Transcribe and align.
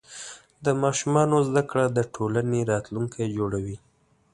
د 0.65 0.67
ماشومانو 0.83 1.37
زده 1.47 1.63
کړه 1.69 1.85
د 1.91 1.99
ټولنې 2.13 2.61
راتلونکی 2.71 3.25
جوړوي. 3.37 3.77